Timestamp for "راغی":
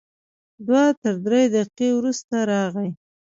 2.51-2.89